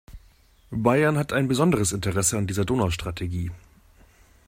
[0.71, 3.51] Bayern hat ein besonderes Interesse an dieser Donaustrategie.